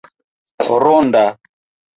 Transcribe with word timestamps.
ronda 0.81 1.25